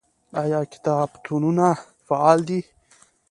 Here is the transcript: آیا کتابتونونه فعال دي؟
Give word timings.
آیا 0.41 0.61
کتابتونونه 0.73 1.67
فعال 2.07 2.39
دي؟ 2.47 2.59